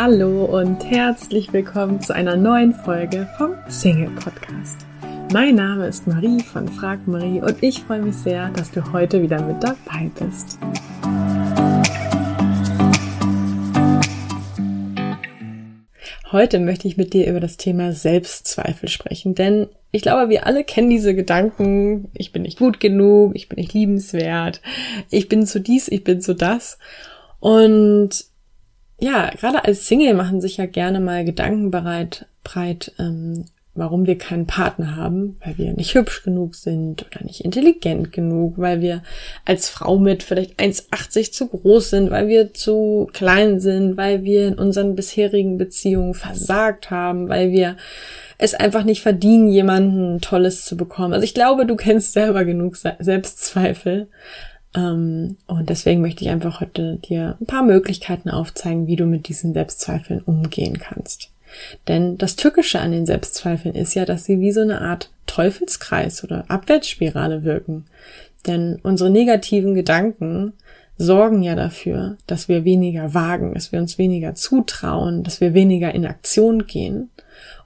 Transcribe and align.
Hallo 0.00 0.44
und 0.44 0.84
herzlich 0.84 1.52
willkommen 1.52 2.00
zu 2.00 2.14
einer 2.14 2.36
neuen 2.36 2.72
Folge 2.72 3.28
vom 3.36 3.54
Single 3.66 4.10
Podcast. 4.10 4.86
Mein 5.32 5.56
Name 5.56 5.88
ist 5.88 6.06
Marie 6.06 6.40
von 6.40 6.68
Frag 6.68 7.08
Marie 7.08 7.40
und 7.40 7.60
ich 7.64 7.80
freue 7.80 8.02
mich 8.02 8.14
sehr, 8.14 8.48
dass 8.50 8.70
du 8.70 8.92
heute 8.92 9.20
wieder 9.20 9.42
mit 9.42 9.60
dabei 9.60 10.08
bist. 10.20 10.56
Heute 16.30 16.60
möchte 16.60 16.86
ich 16.86 16.96
mit 16.96 17.12
dir 17.12 17.26
über 17.26 17.40
das 17.40 17.56
Thema 17.56 17.92
Selbstzweifel 17.92 18.88
sprechen, 18.88 19.34
denn 19.34 19.66
ich 19.90 20.02
glaube, 20.02 20.30
wir 20.30 20.46
alle 20.46 20.62
kennen 20.62 20.90
diese 20.90 21.16
Gedanken, 21.16 22.08
ich 22.14 22.30
bin 22.30 22.42
nicht 22.42 22.60
gut 22.60 22.78
genug, 22.78 23.32
ich 23.34 23.48
bin 23.48 23.56
nicht 23.56 23.74
liebenswert, 23.74 24.60
ich 25.10 25.28
bin 25.28 25.44
zu 25.44 25.60
dies, 25.60 25.88
ich 25.88 26.04
bin 26.04 26.20
zu 26.20 26.36
das. 26.36 26.78
Und 27.40 28.28
ja, 28.98 29.30
gerade 29.30 29.64
als 29.64 29.86
Single 29.86 30.14
machen 30.14 30.40
sich 30.40 30.56
ja 30.56 30.66
gerne 30.66 31.00
mal 31.00 31.24
Gedanken 31.24 31.70
bereit, 31.70 32.26
breit, 32.42 32.92
ähm, 32.98 33.44
warum 33.78 34.06
wir 34.06 34.18
keinen 34.18 34.46
Partner 34.46 34.96
haben, 34.96 35.38
weil 35.44 35.56
wir 35.56 35.72
nicht 35.72 35.94
hübsch 35.94 36.24
genug 36.24 36.56
sind 36.56 37.06
oder 37.06 37.24
nicht 37.24 37.44
intelligent 37.44 38.10
genug, 38.12 38.54
weil 38.58 38.80
wir 38.80 39.02
als 39.44 39.68
Frau 39.68 39.98
mit 39.98 40.24
vielleicht 40.24 40.58
1,80 40.58 41.32
zu 41.32 41.46
groß 41.46 41.90
sind, 41.90 42.10
weil 42.10 42.26
wir 42.26 42.52
zu 42.52 43.08
klein 43.12 43.60
sind, 43.60 43.96
weil 43.96 44.24
wir 44.24 44.48
in 44.48 44.54
unseren 44.54 44.96
bisherigen 44.96 45.58
Beziehungen 45.58 46.14
versagt 46.14 46.90
haben, 46.90 47.28
weil 47.28 47.52
wir 47.52 47.76
es 48.36 48.54
einfach 48.54 48.84
nicht 48.84 49.02
verdienen, 49.02 49.48
jemanden 49.48 50.20
Tolles 50.20 50.64
zu 50.64 50.76
bekommen. 50.76 51.12
Also 51.12 51.24
ich 51.24 51.34
glaube, 51.34 51.64
du 51.64 51.76
kennst 51.76 52.12
selber 52.12 52.44
genug 52.44 52.76
Selbstzweifel. 52.76 54.08
Ähm, 54.74 55.36
und 55.46 55.68
deswegen 55.70 56.00
möchte 56.00 56.24
ich 56.24 56.30
einfach 56.30 56.60
heute 56.60 56.96
dir 56.96 57.36
ein 57.40 57.46
paar 57.46 57.62
Möglichkeiten 57.62 58.30
aufzeigen, 58.30 58.86
wie 58.86 58.96
du 58.96 59.06
mit 59.06 59.28
diesen 59.28 59.52
Selbstzweifeln 59.52 60.20
umgehen 60.20 60.78
kannst. 60.78 61.30
Denn 61.86 62.18
das 62.18 62.36
Tückische 62.36 62.80
an 62.80 62.92
den 62.92 63.06
Selbstzweifeln 63.06 63.74
ist 63.74 63.94
ja, 63.94 64.04
dass 64.04 64.24
sie 64.24 64.40
wie 64.40 64.52
so 64.52 64.60
eine 64.60 64.80
Art 64.80 65.10
Teufelskreis 65.26 66.22
oder 66.24 66.44
Abwärtsspirale 66.48 67.42
wirken. 67.42 67.86
Denn 68.46 68.78
unsere 68.82 69.10
negativen 69.10 69.74
Gedanken 69.74 70.52
sorgen 70.98 71.42
ja 71.42 71.54
dafür, 71.54 72.16
dass 72.26 72.48
wir 72.48 72.64
weniger 72.64 73.14
wagen, 73.14 73.54
dass 73.54 73.72
wir 73.72 73.78
uns 73.78 73.98
weniger 73.98 74.34
zutrauen, 74.34 75.22
dass 75.22 75.40
wir 75.40 75.54
weniger 75.54 75.94
in 75.94 76.04
Aktion 76.04 76.66
gehen. 76.66 77.10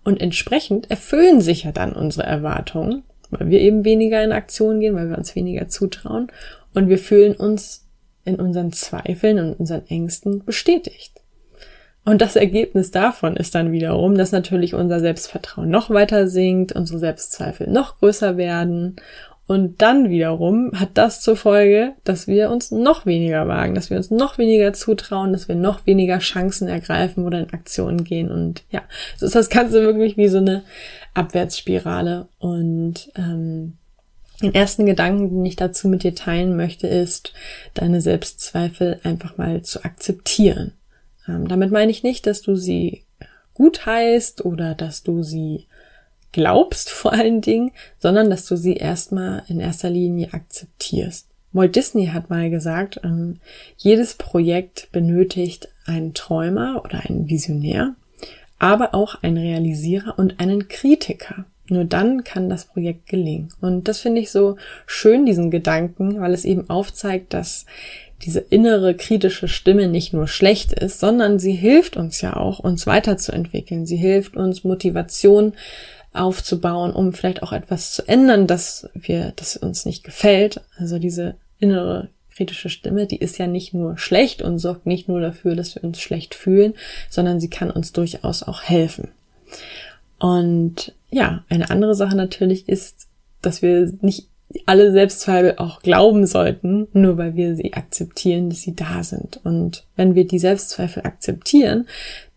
Und 0.05 0.21
entsprechend 0.21 0.91
erfüllen 0.91 1.41
sich 1.41 1.65
ja 1.65 1.73
dann 1.73 1.93
unsere 1.93 2.27
Erwartungen, 2.27 3.03
weil 3.31 3.49
wir 3.49 3.61
eben 3.61 3.85
weniger 3.85 4.23
in 4.23 4.33
Aktion 4.33 4.81
gehen, 4.81 4.95
weil 4.95 5.09
wir 5.09 5.17
uns 5.17 5.35
weniger 5.35 5.69
zutrauen. 5.69 6.29
Und 6.75 6.89
wir 6.89 6.99
fühlen 6.99 7.35
uns 7.35 7.87
in 8.25 8.37
unseren 8.37 8.73
Zweifeln 8.73 9.39
und 9.39 9.55
unseren 9.55 9.87
Ängsten 9.89 10.45
bestätigt. 10.45 11.21
Und 12.05 12.21
das 12.21 12.35
Ergebnis 12.35 12.91
davon 12.91 13.37
ist 13.37 13.55
dann 13.55 13.71
wiederum, 13.71 14.17
dass 14.17 14.33
natürlich 14.33 14.75
unser 14.75 14.99
Selbstvertrauen 14.99 15.71
noch 15.71 15.91
weiter 15.91 16.27
sinkt, 16.27 16.73
unsere 16.73 16.99
Selbstzweifel 16.99 17.69
noch 17.69 17.99
größer 17.99 18.37
werden. 18.37 18.97
Und 19.47 19.83
dann 19.83 20.09
wiederum 20.09 20.73
hat 20.75 20.91
das 20.95 21.21
zur 21.21 21.37
Folge, 21.37 21.93
dass 22.05 22.27
wir 22.27 22.51
uns 22.51 22.71
noch 22.71 23.07
weniger 23.07 23.47
wagen, 23.49 23.75
dass 23.75 23.91
wir 23.91 23.97
uns 23.97 24.11
noch 24.11 24.39
weniger 24.39 24.73
zutrauen, 24.73 25.33
dass 25.33 25.47
wir 25.47 25.55
noch 25.55 25.87
weniger 25.87 26.19
Chancen 26.19 26.69
ergreifen 26.69 27.25
oder 27.25 27.41
in 27.41 27.53
Aktionen 27.53 28.03
gehen. 28.03 28.31
Und 28.31 28.65
ja, 28.71 28.83
so 29.17 29.27
ist 29.27 29.35
das 29.35 29.51
Ganze 29.51 29.83
wirklich 29.83 30.17
wie 30.17 30.29
so 30.29 30.39
eine 30.39 30.65
Abwärtsspirale. 31.15 32.29
Und 32.39 33.13
ähm, 33.17 33.75
den 34.43 34.55
ersten 34.55 34.87
Gedanken, 34.87 35.31
den 35.31 35.45
ich 35.45 35.57
dazu 35.57 35.89
mit 35.89 36.03
dir 36.03 36.15
teilen 36.15 36.57
möchte, 36.57 36.87
ist, 36.87 37.33
deine 37.75 38.01
Selbstzweifel 38.01 39.01
einfach 39.05 39.39
mal 39.39 39.63
zu 39.63 39.85
akzeptieren. 39.85 40.73
Ähm, 41.29 41.49
damit 41.49 41.71
meine 41.71 41.91
ich 41.91 42.03
nicht, 42.03 42.27
dass 42.27 42.43
du 42.43 42.57
sie 42.57 43.05
gut 43.55 43.87
heißt 43.87 44.45
oder 44.45 44.75
dass 44.75 45.03
du 45.03 45.23
sie 45.23 45.67
glaubst 46.33 46.91
vor 46.91 47.13
allen 47.13 47.41
Dingen, 47.41 47.73
sondern 47.99 48.31
dass 48.31 48.47
du 48.47 48.57
sie 48.57 48.75
erstmal 48.75 49.43
in 49.49 49.61
erster 49.61 49.91
Linie 49.91 50.33
akzeptierst. 50.33 51.29
Walt 51.53 51.77
Disney 51.77 52.07
hat 52.07 52.31
mal 52.31 52.49
gesagt, 52.49 53.01
ähm, 53.05 53.39
jedes 53.77 54.15
Projekt 54.15 54.91
benötigt 54.91 55.69
einen 55.85 56.15
Träumer 56.15 56.83
oder 56.83 57.01
einen 57.07 57.29
Visionär, 57.29 57.95
aber 58.59 58.95
auch 58.95 59.23
einen 59.23 59.37
Realisierer 59.37 60.19
und 60.19 60.41
einen 60.41 60.69
Kritiker. 60.69 61.45
Nur 61.69 61.85
dann 61.85 62.25
kann 62.25 62.49
das 62.49 62.65
Projekt 62.65 63.07
gelingen. 63.07 63.49
Und 63.61 63.89
das 63.89 64.01
finde 64.01 64.21
ich 64.21 64.31
so 64.31 64.57
schön, 64.87 65.27
diesen 65.27 65.51
Gedanken, 65.51 66.21
weil 66.21 66.35
es 66.35 66.45
eben 66.45 66.69
aufzeigt, 66.69 67.33
dass 67.35 67.67
diese 68.25 68.41
innere 68.41 68.95
kritische 68.95 69.49
Stimme 69.49 69.89
nicht 69.89 70.13
nur 70.13 70.29
schlecht 70.29 70.73
ist, 70.73 71.01
sondern 71.01 71.39
sie 71.39 71.53
hilft 71.53 71.97
uns 71.97 72.21
ja 72.21 72.37
auch, 72.37 72.59
uns 72.59 72.87
weiterzuentwickeln. 72.87 73.87
Sie 73.87 73.97
hilft 73.97 74.37
uns, 74.37 74.65
Motivation 74.65 75.55
aufzubauen, 76.13 76.93
um 76.93 77.13
vielleicht 77.13 77.43
auch 77.43 77.53
etwas 77.53 77.93
zu 77.93 78.07
ändern, 78.07 78.47
dass 78.47 78.89
wir, 78.95 79.33
das 79.37 79.57
uns 79.57 79.87
nicht 79.87 80.05
gefällt. 80.05 80.61
Also 80.77 80.99
diese 80.99 81.37
innere 81.59 82.09
kritische 82.35 82.69
Stimme, 82.69 83.07
die 83.07 83.19
ist 83.19 83.39
ja 83.39 83.47
nicht 83.47 83.75
nur 83.75 83.99
schlecht 83.99 84.43
und 84.43 84.59
sorgt 84.59 84.87
nicht 84.87 85.09
nur 85.09 85.21
dafür, 85.21 85.55
dass 85.55 85.75
wir 85.75 85.85
uns 85.85 86.01
schlecht 86.01 86.35
fühlen, 86.35 86.75
sondern 87.11 87.41
sie 87.41 87.51
kann 87.51 87.71
uns 87.71 87.93
durchaus 87.93 88.43
auch 88.43 88.63
helfen. 88.63 89.09
Und 90.19 90.95
ja, 91.13 91.45
eine 91.49 91.71
andere 91.71 91.95
Sache 91.95 92.17
natürlich 92.17 92.69
ist, 92.69 93.07
dass 93.43 93.63
wir 93.63 93.93
nicht 94.01 94.29
alle 94.67 94.93
Selbstzweifel 94.93 95.55
auch 95.57 95.81
glauben 95.81 96.27
sollten, 96.27 96.89
nur 96.93 97.17
weil 97.17 97.37
wir 97.37 97.55
sie 97.55 97.73
akzeptieren, 97.73 98.51
dass 98.51 98.63
sie 98.63 98.75
da 98.75 99.03
sind. 99.03 99.41
Und 99.45 99.85
wenn 99.97 100.15
wir 100.15 100.27
die 100.27 100.39
Selbstzweifel 100.39 101.05
akzeptieren, 101.05 101.87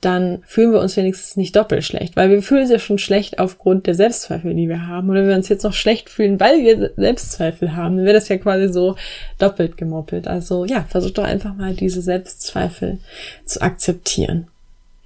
dann 0.02 0.42
fühlen 0.46 0.72
wir 0.72 0.80
uns 0.80 0.96
wenigstens 0.98 1.36
nicht 1.36 1.56
doppelt 1.56 1.84
schlecht, 1.84 2.16
weil 2.16 2.30
wir 2.30 2.42
fühlen 2.42 2.62
uns 2.62 2.72
ja 2.72 2.80
schon 2.80 3.00
schlecht 3.00 3.40
aufgrund 3.40 3.88
der 3.88 3.96
Selbstzweifel, 3.96 4.54
die 4.54 4.70
wir 4.70 4.88
haben. 4.88 5.10
Oder 5.10 5.22
wenn 5.22 5.30
wir 5.30 5.36
uns 5.36 5.50
jetzt 5.50 5.64
noch 5.64 5.74
schlecht 5.74 6.10
fühlen, 6.10 6.40
weil 6.40 6.60
wir 6.64 6.92
Selbstzweifel 6.96 7.76
haben, 7.76 7.98
dann 7.98 8.06
wäre 8.06 8.16
das 8.16 8.30
ja 8.30 8.38
quasi 8.38 8.72
so 8.72 8.96
doppelt 9.40 9.78
gemoppelt. 9.78 10.28
Also 10.28 10.66
ja, 10.66 10.86
versuch 10.88 11.12
doch 11.12 11.24
einfach 11.24 11.56
mal 11.56 11.74
diese 11.74 12.02
Selbstzweifel 12.02 13.00
zu 13.46 13.62
akzeptieren. 13.62 14.48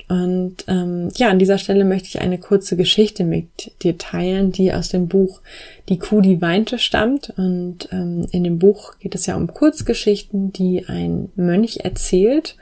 Und 0.09 0.65
ähm, 0.67 1.09
ja, 1.17 1.29
an 1.29 1.37
dieser 1.37 1.59
Stelle 1.59 1.85
möchte 1.85 2.07
ich 2.07 2.19
eine 2.19 2.39
kurze 2.39 2.75
Geschichte 2.75 3.23
mit 3.23 3.71
dir 3.83 3.99
teilen, 3.99 4.51
die 4.51 4.73
aus 4.73 4.89
dem 4.89 5.07
Buch 5.07 5.41
Die 5.87 5.99
Kuh, 5.99 6.19
die 6.19 6.41
weinte 6.41 6.79
stammt. 6.79 7.31
Und 7.37 7.87
ähm, 7.91 8.27
in 8.31 8.43
dem 8.43 8.57
Buch 8.57 8.97
geht 8.97 9.13
es 9.13 9.27
ja 9.27 9.35
um 9.35 9.53
Kurzgeschichten, 9.53 10.51
die 10.51 10.85
ein 10.87 11.29
Mönch 11.35 11.81
erzählt, 11.83 12.57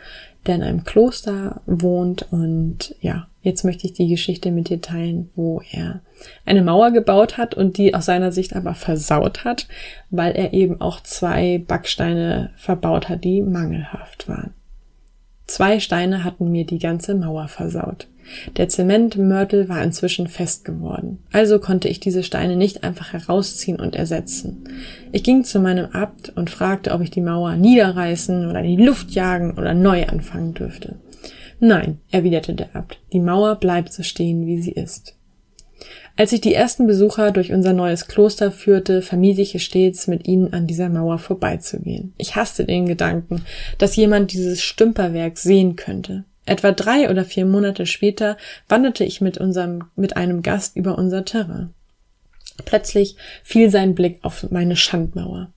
der 0.46 0.56
in 0.56 0.62
einem 0.62 0.84
Kloster 0.84 1.62
wohnt. 1.66 2.28
Und 2.31 2.96
ja, 3.00 3.28
jetzt 3.44 3.63
möchte 3.63 3.88
ich 3.88 3.94
die 3.94 4.09
Geschichte 4.09 4.52
mit 4.52 4.68
dir 4.68 4.81
teilen, 4.81 5.30
wo 5.38 5.62
er 5.72 6.02
eine 6.46 6.63
Mauer 6.63 6.91
gebaut 6.91 7.38
hat 7.38 7.56
und 7.56 7.78
die 7.78 7.94
aus 7.96 8.07
seiner 8.07 8.34
Sicht 8.34 8.57
aber 8.57 8.75
versaut 8.75 9.46
hat, 9.46 9.69
weil 10.09 10.34
er 10.34 10.53
eben 10.53 10.81
auch 10.81 11.02
zwei 11.02 11.63
Backsteine 11.66 12.50
verbaut 12.57 13.07
hat, 13.07 13.24
die 13.24 13.41
mangelhaft 13.41 14.28
waren. 14.28 14.53
Zwei 15.47 15.80
Steine 15.80 16.24
hatten 16.24 16.52
mir 16.52 16.66
die 16.66 16.80
ganze 16.80 17.16
Mauer 17.16 17.47
versaut. 17.47 18.08
Der 18.58 18.68
Zementmörtel 18.68 19.69
war 19.69 19.81
inzwischen 19.81 20.28
fest 20.28 20.66
geworden, 20.66 21.19
also 21.31 21.59
konnte 21.59 21.88
ich 21.88 22.02
diese 22.02 22.24
Steine 22.24 22.58
nicht 22.58 22.84
einfach 22.84 23.13
herausziehen 23.13 23.80
und 23.80 23.96
ersetzen. 23.96 24.68
Ich 25.13 25.24
ging 25.24 25.46
zu 25.46 25.62
meinem 25.62 25.86
Abt 25.94 26.34
und 26.36 26.50
fragte, 26.50 26.91
ob 26.91 27.02
ich 27.02 27.09
die 27.09 27.22
Mauer 27.22 27.56
niederreißen 27.56 28.50
oder 28.50 28.59
in 28.59 28.78
die 28.78 28.86
Luft 28.86 29.12
jagen 29.12 29.57
oder 29.57 29.74
neu 29.74 30.06
anfangen 30.06 30.53
dürfte. 30.53 30.97
Nein, 31.59 32.00
erwiderte 32.12 32.53
der 32.53 32.75
Abt, 32.75 33.00
die 33.13 33.22
Mauer 33.22 33.56
bleibt 33.56 33.94
so 33.94 34.03
stehen, 34.03 34.46
wie 34.46 34.62
sie 34.62 34.72
ist. 34.72 35.17
Als 36.18 36.32
ich 36.32 36.42
die 36.42 36.56
ersten 36.56 36.88
Besucher 36.88 37.32
durch 37.32 37.54
unser 37.54 37.74
neues 37.74 38.08
Kloster 38.08 38.52
führte, 38.52 39.04
vermied 39.04 39.38
ich 39.38 39.54
es 39.54 39.62
stets, 39.62 40.08
mit 40.08 40.28
ihnen 40.28 40.52
an 40.52 40.66
dieser 40.66 40.90
Mauer 40.90 41.20
vorbeizugehen. 41.20 42.14
Ich 42.18 42.36
hasste 42.36 42.66
den 42.66 42.88
Gedanken, 42.88 43.46
dass 43.78 43.96
jemand 43.96 44.34
dieses 44.34 44.64
Stümperwerk 44.64 45.38
sehen 45.38 45.75
könnte. 45.75 46.24
Etwa 46.48 46.72
drei 46.72 47.12
oder 47.12 47.24
vier 47.24 47.46
Monate 47.46 47.86
später 47.86 48.36
wanderte 48.68 49.04
ich 49.04 49.22
mit 49.22 49.38
unserem, 49.38 49.84
mit 49.96 50.18
einem 50.18 50.42
Gast 50.42 50.75
über 50.75 50.98
unser 50.98 51.24
Terrain. 51.24 51.69
Plötzlich 52.66 53.16
fiel 53.44 53.70
sein 53.70 53.94
Blick 53.94 54.18
auf 54.24 54.50
meine 54.50 54.75
Schandmauer. 54.75 55.52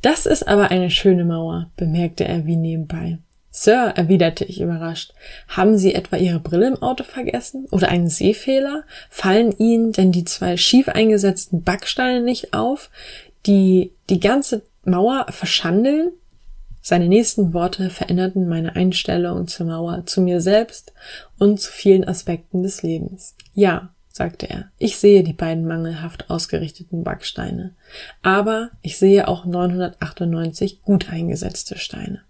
Das 0.00 0.24
ist 0.24 0.48
aber 0.48 0.70
eine 0.70 0.90
schöne 0.90 1.26
Mauer, 1.26 1.70
bemerkte 1.76 2.24
er 2.24 2.46
wie 2.46 2.56
nebenbei. 2.56 3.18
Sir, 3.54 3.92
erwiderte 3.96 4.46
ich 4.46 4.62
überrascht, 4.62 5.12
haben 5.46 5.76
Sie 5.76 5.94
etwa 5.94 6.16
Ihre 6.16 6.40
Brille 6.40 6.68
im 6.68 6.82
Auto 6.82 7.04
vergessen? 7.04 7.66
Oder 7.70 7.90
einen 7.90 8.08
Sehfehler? 8.08 8.84
Fallen 9.10 9.52
Ihnen 9.58 9.92
denn 9.92 10.10
die 10.10 10.24
zwei 10.24 10.56
schief 10.56 10.88
eingesetzten 10.88 11.62
Backsteine 11.62 12.22
nicht 12.22 12.54
auf, 12.54 12.90
die 13.44 13.92
die 14.08 14.20
ganze 14.20 14.62
Mauer 14.84 15.26
verschandeln? 15.28 16.12
Seine 16.80 17.08
nächsten 17.08 17.52
Worte 17.52 17.90
veränderten 17.90 18.48
meine 18.48 18.74
Einstellung 18.74 19.46
zur 19.46 19.66
Mauer, 19.66 20.06
zu 20.06 20.22
mir 20.22 20.40
selbst 20.40 20.94
und 21.38 21.60
zu 21.60 21.70
vielen 21.70 22.08
Aspekten 22.08 22.62
des 22.62 22.82
Lebens. 22.82 23.36
Ja, 23.52 23.90
sagte 24.08 24.48
er, 24.48 24.70
ich 24.78 24.96
sehe 24.96 25.24
die 25.24 25.34
beiden 25.34 25.66
mangelhaft 25.66 26.30
ausgerichteten 26.30 27.04
Backsteine, 27.04 27.74
aber 28.22 28.70
ich 28.80 28.96
sehe 28.96 29.28
auch 29.28 29.44
998 29.44 30.80
gut 30.82 31.10
eingesetzte 31.10 31.78
Steine. 31.78 32.22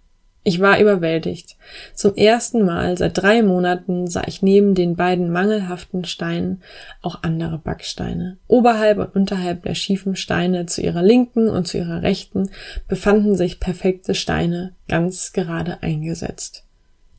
Ich 0.44 0.61
war 0.61 0.81
überwältigt. 0.81 1.56
Zum 1.94 2.17
ersten 2.17 2.65
Mal 2.65 2.99
seit 2.99 3.19
drei 3.19 3.43
Monaten 3.43 4.09
sah 4.09 4.25
ich 4.27 4.43
neben 4.43 4.75
den 4.75 4.97
beiden 4.97 5.31
mangelhaften 5.31 6.05
Steinen 6.05 6.62
auch 7.00 7.23
andere 7.23 7.59
Backsteine. 7.59 8.39
Oberhalb 8.49 8.99
und 8.99 9.15
unterhalb 9.15 9.62
der 9.62 9.77
schiefen 9.77 10.17
Steine 10.17 10.67
zu 10.67 10.83
ihrer 10.83 11.03
linken 11.03 11.49
und 11.49 11.69
zu 11.69 11.79
ihrer 11.79 12.03
rechten 12.03 12.50
befanden 12.89 13.37
sich 13.37 13.61
perfekte 13.61 14.17
Steine, 14.17 14.75
ganz 14.89 15.33
gerade 15.33 15.81
eingesetzt. 15.83 16.65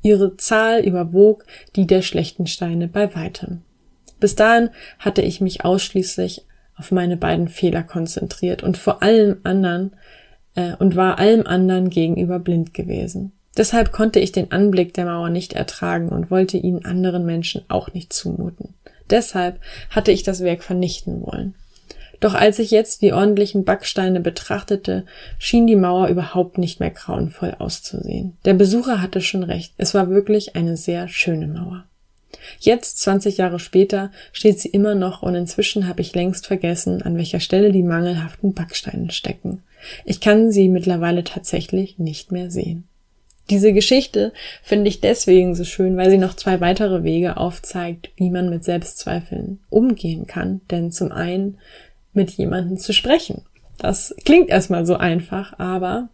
Ihre 0.02 0.36
Zahl 0.36 0.82
überwog 0.82 1.46
die 1.78 1.88
der 1.88 2.02
schlechten 2.02 2.46
Steine 2.46 2.90
bei 2.90 3.16
weitem. 3.16 3.62
Bis 4.20 4.36
dahin 4.36 4.70
hatte 5.00 5.22
ich 5.22 5.40
mich 5.40 5.64
ausschließlich 5.64 6.46
auf 6.76 6.92
meine 6.92 7.16
beiden 7.16 7.48
Fehler 7.48 7.84
konzentriert 7.84 8.64
und 8.64 8.78
vor 8.78 9.02
allem 9.02 9.38
anderen 9.44 9.96
äh, 10.56 10.74
und 10.78 10.96
war 10.96 11.20
allem 11.20 11.46
anderen 11.46 11.90
gegenüber 11.90 12.40
blind 12.40 12.74
gewesen. 12.74 13.32
Deshalb 13.56 13.92
konnte 13.92 14.20
ich 14.20 14.32
den 14.32 14.52
Anblick 14.52 14.94
der 14.94 15.06
Mauer 15.06 15.30
nicht 15.30 15.54
ertragen 15.54 16.10
und 16.10 16.32
wollte 16.32 16.58
ihn 16.58 16.86
anderen 16.86 17.26
Menschen 17.26 17.64
auch 17.68 17.94
nicht 17.94 18.12
zumuten. 18.12 18.74
Deshalb 19.10 19.60
hatte 19.90 20.12
ich 20.12 20.24
das 20.24 20.42
Werk 20.42 20.64
vernichten 20.64 21.22
wollen. 21.22 21.54
Doch 22.20 22.34
als 22.34 22.58
ich 22.58 22.72
jetzt 22.72 23.02
die 23.02 23.12
ordentlichen 23.12 23.66
Backsteine 23.66 24.22
betrachtete, 24.22 25.06
schien 25.38 25.68
die 25.68 25.76
Mauer 25.76 26.08
überhaupt 26.08 26.58
nicht 26.58 26.80
mehr 26.80 26.90
grauenvoll 26.90 27.56
auszusehen. 27.60 28.38
Der 28.46 28.54
Besucher 28.54 29.02
hatte 29.02 29.20
schon 29.20 29.44
recht, 29.44 29.74
es 29.78 29.94
war 29.94 30.10
wirklich 30.10 30.56
eine 30.56 30.78
sehr 30.78 31.10
schöne 31.10 31.48
Mauer. 31.48 31.84
Jetzt, 32.60 33.00
20 33.00 33.38
Jahre 33.38 33.60
später, 33.60 34.10
steht 34.32 34.60
sie 34.60 34.70
immer 34.70 34.96
noch 34.96 35.22
und 35.22 35.36
inzwischen 35.36 35.88
habe 35.88 36.02
ich 36.02 36.16
längst 36.16 36.48
vergessen, 36.48 37.02
an 37.02 37.18
welcher 37.18 37.40
Stelle 37.40 37.72
die 37.72 37.84
mangelhaften 37.84 38.54
Backsteine 38.54 39.12
stecken. 39.12 39.62
Ich 40.06 40.20
kann 40.20 40.52
sie 40.52 40.70
mittlerweile 40.70 41.24
tatsächlich 41.24 42.00
nicht 42.00 42.32
mehr 42.32 42.52
sehen. 42.52 42.86
Diese 43.50 43.74
Geschichte 43.74 44.32
finde 44.62 44.88
ich 44.88 45.02
deswegen 45.02 45.54
so 45.54 45.66
schön, 45.66 45.98
weil 45.98 46.10
sie 46.10 46.18
noch 46.18 46.36
zwei 46.36 46.62
weitere 46.62 47.04
Wege 47.04 47.38
aufzeigt, 47.38 48.12
wie 48.16 48.30
man 48.30 48.50
mit 48.50 48.64
Selbstzweifeln 48.64 49.60
umgehen 49.70 50.28
kann. 50.28 50.62
Denn 50.72 50.92
zum 50.92 51.12
einen 51.12 51.58
mit 52.14 52.32
jemandem 52.32 52.78
zu 52.78 52.94
sprechen. 52.94 53.42
Das 53.78 54.16
klingt 54.24 54.50
erstmal 54.50 54.86
so 54.86 54.96
einfach, 54.96 55.60
aber 55.60 56.10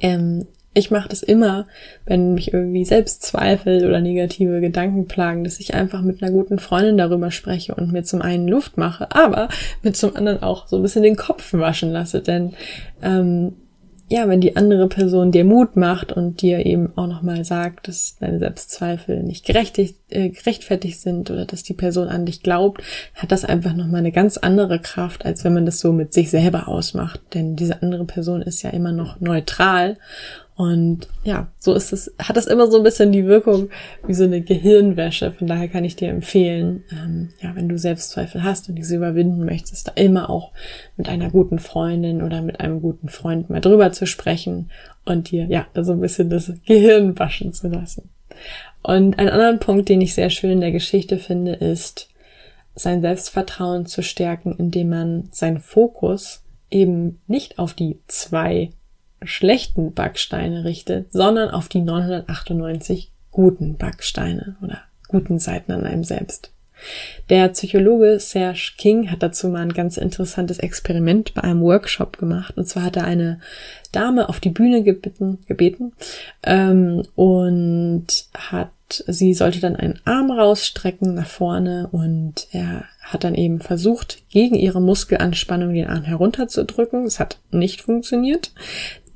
ähm, 0.00 0.46
ich 0.72 0.90
mache 0.90 1.08
das 1.08 1.22
immer, 1.22 1.66
wenn 2.06 2.34
mich 2.34 2.52
irgendwie 2.52 2.84
Selbstzweifel 2.84 3.86
oder 3.86 4.00
negative 4.00 4.60
Gedanken 4.60 5.06
plagen, 5.06 5.42
dass 5.42 5.58
ich 5.58 5.74
einfach 5.74 6.02
mit 6.02 6.22
einer 6.22 6.30
guten 6.30 6.58
Freundin 6.60 6.96
darüber 6.96 7.32
spreche 7.32 7.74
und 7.74 7.92
mir 7.92 8.04
zum 8.04 8.22
einen 8.22 8.46
Luft 8.46 8.76
mache, 8.76 9.10
aber 9.10 9.48
mit 9.82 9.96
zum 9.96 10.14
anderen 10.14 10.42
auch 10.42 10.68
so 10.68 10.76
ein 10.76 10.82
bisschen 10.82 11.02
den 11.02 11.16
Kopf 11.16 11.52
waschen 11.52 11.90
lasse. 11.90 12.20
Denn 12.20 12.52
ähm, 13.02 13.54
ja, 14.12 14.28
wenn 14.28 14.40
die 14.40 14.56
andere 14.56 14.88
Person 14.88 15.30
dir 15.30 15.44
Mut 15.44 15.76
macht 15.76 16.12
und 16.12 16.42
dir 16.42 16.66
eben 16.66 16.92
auch 16.96 17.06
nochmal 17.06 17.44
sagt, 17.44 17.86
dass 17.86 18.16
deine 18.18 18.40
Selbstzweifel 18.40 19.22
nicht 19.22 19.46
gerechtigt, 19.46 19.94
äh, 20.08 20.30
gerechtfertigt 20.30 21.00
sind 21.00 21.30
oder 21.30 21.44
dass 21.44 21.62
die 21.62 21.74
Person 21.74 22.08
an 22.08 22.26
dich 22.26 22.42
glaubt, 22.42 22.82
hat 23.14 23.30
das 23.30 23.44
einfach 23.44 23.72
nochmal 23.72 24.00
eine 24.00 24.10
ganz 24.10 24.36
andere 24.36 24.80
Kraft, 24.80 25.24
als 25.24 25.44
wenn 25.44 25.54
man 25.54 25.64
das 25.64 25.78
so 25.78 25.92
mit 25.92 26.12
sich 26.12 26.28
selber 26.30 26.66
ausmacht. 26.66 27.20
Denn 27.34 27.54
diese 27.54 27.82
andere 27.82 28.04
Person 28.04 28.42
ist 28.42 28.62
ja 28.62 28.70
immer 28.70 28.90
noch 28.90 29.20
neutral 29.20 29.96
und 30.60 31.08
ja, 31.24 31.50
so 31.58 31.72
ist 31.72 31.90
es, 31.90 32.14
hat 32.18 32.36
das 32.36 32.46
immer 32.46 32.70
so 32.70 32.76
ein 32.76 32.82
bisschen 32.82 33.12
die 33.12 33.24
Wirkung 33.24 33.70
wie 34.06 34.12
so 34.12 34.24
eine 34.24 34.42
Gehirnwäsche. 34.42 35.32
Von 35.32 35.46
daher 35.46 35.68
kann 35.68 35.86
ich 35.86 35.96
dir 35.96 36.10
empfehlen, 36.10 36.84
ähm, 36.92 37.30
ja, 37.40 37.56
wenn 37.56 37.66
du 37.66 37.78
Selbstzweifel 37.78 38.44
hast 38.44 38.68
und 38.68 38.74
diese 38.74 38.96
überwinden 38.96 39.46
möchtest, 39.46 39.88
da 39.88 39.92
immer 39.92 40.28
auch 40.28 40.52
mit 40.98 41.08
einer 41.08 41.30
guten 41.30 41.60
Freundin 41.60 42.22
oder 42.22 42.42
mit 42.42 42.60
einem 42.60 42.82
guten 42.82 43.08
Freund 43.08 43.48
mal 43.48 43.62
drüber 43.62 43.90
zu 43.92 44.06
sprechen 44.06 44.70
und 45.06 45.30
dir, 45.30 45.46
ja, 45.46 45.66
so 45.74 45.92
ein 45.92 46.00
bisschen 46.02 46.28
das 46.28 46.52
Gehirn 46.66 47.18
waschen 47.18 47.54
zu 47.54 47.68
lassen. 47.68 48.10
Und 48.82 49.18
einen 49.18 49.30
anderen 49.30 49.60
Punkt, 49.60 49.88
den 49.88 50.02
ich 50.02 50.12
sehr 50.12 50.28
schön 50.28 50.50
in 50.50 50.60
der 50.60 50.72
Geschichte 50.72 51.16
finde, 51.16 51.54
ist, 51.54 52.10
sein 52.74 53.00
Selbstvertrauen 53.00 53.86
zu 53.86 54.02
stärken, 54.02 54.54
indem 54.58 54.90
man 54.90 55.28
seinen 55.32 55.60
Fokus 55.60 56.42
eben 56.70 57.22
nicht 57.26 57.58
auf 57.58 57.72
die 57.72 57.98
zwei 58.08 58.72
schlechten 59.22 59.92
Backsteine 59.92 60.64
richtet, 60.64 61.12
sondern 61.12 61.50
auf 61.50 61.68
die 61.68 61.80
998 61.80 63.10
guten 63.30 63.76
Backsteine 63.76 64.56
oder 64.62 64.82
guten 65.08 65.38
Seiten 65.38 65.72
an 65.72 65.84
einem 65.84 66.04
selbst. 66.04 66.52
Der 67.28 67.48
Psychologe 67.48 68.18
Serge 68.18 68.72
King 68.78 69.10
hat 69.10 69.22
dazu 69.22 69.48
mal 69.48 69.60
ein 69.60 69.72
ganz 69.72 69.96
interessantes 69.96 70.58
Experiment 70.58 71.34
bei 71.34 71.42
einem 71.42 71.60
Workshop 71.60 72.18
gemacht. 72.18 72.56
Und 72.56 72.66
zwar 72.66 72.84
hat 72.84 72.96
er 72.96 73.04
eine 73.04 73.40
Dame 73.92 74.28
auf 74.28 74.40
die 74.40 74.50
Bühne 74.50 74.82
gebeten, 74.82 75.38
gebeten 75.46 75.92
ähm, 76.42 77.02
und 77.14 78.06
hat 78.34 78.70
sie 79.06 79.34
sollte 79.34 79.60
dann 79.60 79.76
einen 79.76 80.00
Arm 80.04 80.30
rausstrecken 80.30 81.14
nach 81.14 81.26
vorne 81.26 81.88
und 81.92 82.48
er 82.50 82.84
hat 83.02 83.24
dann 83.24 83.34
eben 83.34 83.60
versucht, 83.60 84.22
gegen 84.30 84.54
ihre 84.54 84.80
Muskelanspannung 84.80 85.74
den 85.74 85.86
Arm 85.86 86.04
herunterzudrücken. 86.04 87.04
Es 87.04 87.18
hat 87.18 87.38
nicht 87.50 87.82
funktioniert. 87.82 88.52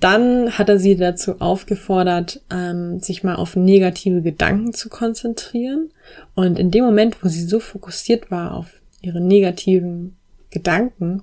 Dann 0.01 0.59
hat 0.59 0.69
er 0.69 0.79
sie 0.79 0.97
dazu 0.97 1.41
aufgefordert, 1.41 2.43
ähm, 2.51 3.01
sich 3.01 3.23
mal 3.25 3.37
auf 3.37 3.57
negative 3.57 4.23
Gedanken 4.23 4.73
zu 4.73 4.89
konzentrieren. 4.89 5.91
Und 6.35 6.59
in 6.59 6.71
dem 6.71 6.85
Moment, 6.85 7.23
wo 7.23 7.29
sie 7.29 7.43
so 7.43 7.61
fokussiert 7.61 8.31
war 8.31 8.55
auf 8.55 8.83
ihre 9.01 9.21
negativen 9.21 10.17
Gedanken, 10.51 11.23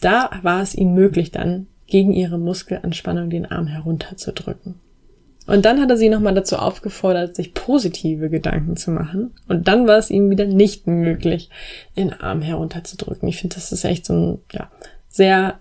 da 0.00 0.30
war 0.42 0.62
es 0.62 0.74
ihm 0.74 0.94
möglich, 0.94 1.30
dann 1.30 1.66
gegen 1.86 2.12
ihre 2.12 2.38
Muskelanspannung 2.38 3.30
den 3.30 3.46
Arm 3.46 3.66
herunterzudrücken. 3.66 4.76
Und 5.46 5.64
dann 5.64 5.80
hat 5.80 5.90
er 5.90 5.96
sie 5.96 6.08
nochmal 6.08 6.34
dazu 6.34 6.56
aufgefordert, 6.56 7.34
sich 7.34 7.54
positive 7.54 8.30
Gedanken 8.30 8.76
zu 8.76 8.92
machen. 8.92 9.32
Und 9.48 9.66
dann 9.66 9.88
war 9.88 9.98
es 9.98 10.08
ihm 10.10 10.30
wieder 10.30 10.46
nicht 10.46 10.86
möglich, 10.86 11.50
den 11.96 12.12
Arm 12.12 12.40
herunterzudrücken. 12.40 13.28
Ich 13.28 13.38
finde, 13.38 13.56
das 13.56 13.72
ist 13.72 13.84
echt 13.84 14.06
so 14.06 14.14
ein 14.14 14.38
ja, 14.52 14.70
sehr 15.08 15.60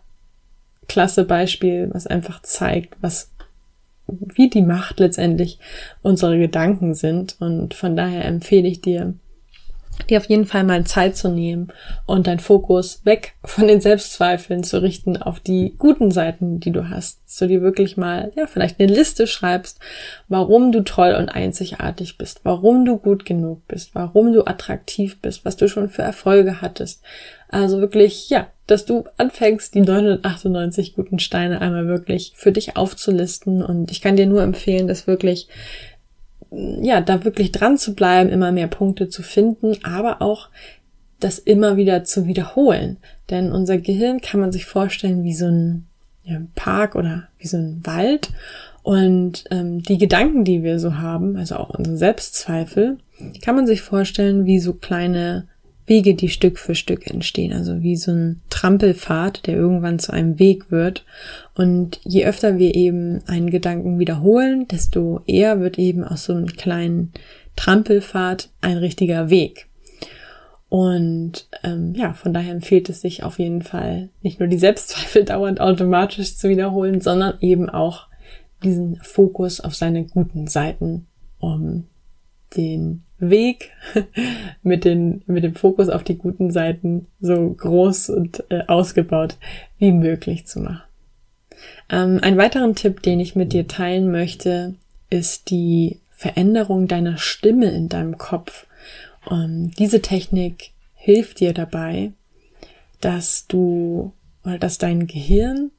klasse 0.89 1.23
Beispiel, 1.23 1.89
was 1.93 2.05
einfach 2.05 2.41
zeigt, 2.41 2.97
was 2.99 3.31
wie 4.07 4.49
die 4.49 4.63
Macht 4.63 4.99
letztendlich 4.99 5.59
unsere 6.01 6.37
Gedanken 6.37 6.95
sind. 6.95 7.37
Und 7.39 7.73
von 7.73 7.95
daher 7.95 8.25
empfehle 8.25 8.67
ich 8.67 8.81
dir, 8.81 9.13
dir 10.07 10.17
auf 10.17 10.29
jeden 10.29 10.45
Fall 10.45 10.63
mal 10.63 10.83
Zeit 10.85 11.15
zu 11.15 11.29
nehmen 11.29 11.71
und 12.05 12.27
dein 12.27 12.39
Fokus 12.39 13.01
weg 13.05 13.35
von 13.43 13.67
den 13.67 13.81
Selbstzweifeln 13.81 14.63
zu 14.63 14.81
richten 14.81 15.17
auf 15.17 15.39
die 15.39 15.75
guten 15.77 16.11
Seiten, 16.11 16.59
die 16.59 16.71
du 16.71 16.89
hast. 16.89 17.19
Du 17.39 17.47
dir 17.47 17.61
wirklich 17.61 17.95
mal, 17.95 18.31
ja, 18.35 18.47
vielleicht 18.47 18.79
eine 18.79 18.91
Liste 18.91 19.27
schreibst, 19.27 19.79
warum 20.27 20.71
du 20.71 20.81
toll 20.81 21.15
und 21.17 21.29
einzigartig 21.29 22.17
bist, 22.17 22.41
warum 22.43 22.85
du 22.85 22.97
gut 22.97 23.25
genug 23.25 23.67
bist, 23.67 23.95
warum 23.95 24.33
du 24.33 24.45
attraktiv 24.45 25.21
bist, 25.21 25.45
was 25.45 25.55
du 25.55 25.69
schon 25.69 25.89
für 25.89 26.01
Erfolge 26.01 26.61
hattest. 26.61 27.01
Also 27.47 27.79
wirklich, 27.79 28.29
ja, 28.29 28.47
dass 28.67 28.85
du 28.85 29.05
anfängst, 29.17 29.73
die 29.73 29.81
998 29.81 30.93
guten 30.93 31.17
Steine 31.19 31.61
einmal 31.61 31.87
wirklich 31.87 32.33
für 32.35 32.51
dich 32.51 32.77
aufzulisten. 32.77 33.63
Und 33.63 33.89
ich 33.89 34.01
kann 34.01 34.15
dir 34.15 34.27
nur 34.27 34.43
empfehlen, 34.43 34.87
das 34.87 35.07
wirklich 35.07 35.47
ja, 36.51 37.01
da 37.01 37.23
wirklich 37.23 37.51
dran 37.51 37.77
zu 37.77 37.93
bleiben, 37.93 38.29
immer 38.29 38.51
mehr 38.51 38.67
Punkte 38.67 39.09
zu 39.09 39.21
finden, 39.23 39.77
aber 39.83 40.21
auch 40.21 40.49
das 41.19 41.37
immer 41.37 41.77
wieder 41.77 42.03
zu 42.03 42.25
wiederholen. 42.25 42.97
Denn 43.29 43.51
unser 43.51 43.77
Gehirn 43.77 44.21
kann 44.21 44.39
man 44.39 44.51
sich 44.51 44.65
vorstellen 44.65 45.23
wie 45.23 45.33
so 45.33 45.47
ein 45.47 45.85
ja, 46.23 46.41
Park 46.55 46.95
oder 46.95 47.27
wie 47.37 47.47
so 47.47 47.57
ein 47.57 47.81
Wald. 47.83 48.29
Und 48.83 49.43
ähm, 49.51 49.83
die 49.83 49.97
Gedanken, 49.97 50.45
die 50.45 50.63
wir 50.63 50.79
so 50.79 50.97
haben, 50.97 51.35
also 51.35 51.55
auch 51.57 51.69
unsere 51.69 51.97
Selbstzweifel, 51.97 52.97
kann 53.43 53.55
man 53.55 53.67
sich 53.67 53.81
vorstellen 53.81 54.45
wie 54.45 54.59
so 54.59 54.73
kleine 54.73 55.47
Wege, 55.89 56.13
die 56.13 56.29
Stück 56.29 56.59
für 56.59 56.75
Stück 56.75 57.07
entstehen, 57.07 57.51
also 57.51 57.81
wie 57.81 57.95
so 57.95 58.11
ein 58.11 58.41
Trampelpfad, 58.49 59.47
der 59.47 59.55
irgendwann 59.55 59.99
zu 59.99 60.13
einem 60.13 60.39
Weg 60.39 60.71
wird. 60.71 61.05
Und 61.55 61.99
je 62.03 62.25
öfter 62.25 62.57
wir 62.57 62.75
eben 62.75 63.21
einen 63.27 63.49
Gedanken 63.49 63.99
wiederholen, 63.99 64.67
desto 64.67 65.21
eher 65.25 65.59
wird 65.59 65.77
eben 65.79 66.03
aus 66.03 66.25
so 66.25 66.33
einem 66.33 66.47
kleinen 66.47 67.11
Trampelpfad 67.55 68.49
ein 68.61 68.77
richtiger 68.77 69.29
Weg. 69.29 69.67
Und 70.69 71.49
ähm, 71.63 71.95
ja, 71.95 72.13
von 72.13 72.31
daher 72.31 72.53
empfiehlt 72.53 72.89
es 72.89 73.01
sich 73.01 73.23
auf 73.23 73.39
jeden 73.39 73.63
Fall, 73.63 74.09
nicht 74.21 74.39
nur 74.39 74.47
die 74.47 74.59
Selbstzweifel 74.59 75.23
dauernd 75.25 75.59
automatisch 75.59 76.37
zu 76.37 76.47
wiederholen, 76.47 77.01
sondern 77.01 77.39
eben 77.41 77.69
auch 77.69 78.07
diesen 78.63 78.97
Fokus 78.97 79.59
auf 79.59 79.73
seine 79.73 80.05
guten 80.05 80.47
Seiten, 80.47 81.07
um 81.39 81.87
den 82.55 83.03
Weg 83.19 83.71
mit, 84.63 84.85
den, 84.85 85.23
mit 85.27 85.43
dem 85.43 85.55
Fokus 85.55 85.89
auf 85.89 86.03
die 86.03 86.17
guten 86.17 86.51
Seiten 86.51 87.07
so 87.19 87.49
groß 87.49 88.09
und 88.09 88.43
äh, 88.49 88.63
ausgebaut 88.67 89.37
wie 89.77 89.91
möglich 89.91 90.45
zu 90.45 90.59
machen. 90.59 90.81
Ähm, 91.89 92.19
ein 92.21 92.37
weiteren 92.37 92.75
Tipp, 92.75 93.01
den 93.01 93.19
ich 93.19 93.35
mit 93.35 93.53
dir 93.53 93.67
teilen 93.67 94.11
möchte, 94.11 94.75
ist 95.09 95.49
die 95.49 95.99
Veränderung 96.11 96.87
deiner 96.87 97.17
Stimme 97.17 97.71
in 97.71 97.89
deinem 97.89 98.17
Kopf. 98.17 98.67
Und 99.25 99.71
diese 99.79 100.01
Technik 100.01 100.71
hilft 100.95 101.39
dir 101.39 101.53
dabei, 101.53 102.11
dass 103.01 103.47
du 103.47 104.13
oder 104.43 104.57
dass 104.57 104.77
dein 104.77 105.07
Gehirn 105.07 105.71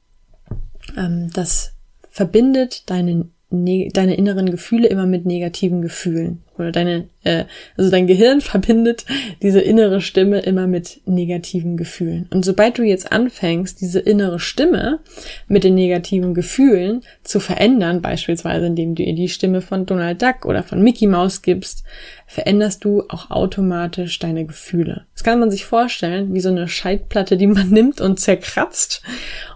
ähm, 0.97 1.29
das 1.33 1.73
verbindet 2.09 2.89
deine 2.89 3.25
deine 3.51 4.15
inneren 4.15 4.49
Gefühle 4.49 4.87
immer 4.87 5.05
mit 5.05 5.25
negativen 5.25 5.81
Gefühlen. 5.81 6.41
Oder 6.57 6.71
deine 6.71 7.07
äh, 7.23 7.45
also 7.77 7.91
dein 7.91 8.07
Gehirn 8.07 8.41
verbindet 8.41 9.05
diese 9.41 9.61
innere 9.61 10.01
Stimme 10.01 10.39
immer 10.39 10.67
mit 10.67 11.01
negativen 11.05 11.77
Gefühlen. 11.77 12.27
Und 12.31 12.45
sobald 12.45 12.77
du 12.77 12.83
jetzt 12.83 13.11
anfängst 13.11 13.81
diese 13.81 13.99
innere 13.99 14.39
Stimme 14.39 14.99
mit 15.47 15.63
den 15.63 15.75
negativen 15.75 16.33
Gefühlen 16.33 17.01
zu 17.23 17.39
verändern 17.39 18.01
beispielsweise 18.01 18.67
indem 18.67 18.95
du 18.95 19.03
ihr 19.03 19.15
die 19.15 19.29
Stimme 19.29 19.61
von 19.61 19.85
Donald 19.85 20.21
Duck 20.21 20.45
oder 20.45 20.63
von 20.63 20.81
Mickey 20.81 21.07
Mouse 21.07 21.41
gibst 21.41 21.83
veränderst 22.27 22.85
du 22.85 23.03
auch 23.09 23.29
automatisch 23.29 24.17
deine 24.19 24.45
Gefühle. 24.45 25.05
Das 25.13 25.23
kann 25.23 25.39
man 25.39 25.51
sich 25.51 25.65
vorstellen 25.65 26.33
wie 26.33 26.39
so 26.39 26.49
eine 26.49 26.67
Scheitplatte 26.67 27.37
die 27.37 27.47
man 27.47 27.69
nimmt 27.71 28.01
und 28.01 28.19
zerkratzt 28.19 29.03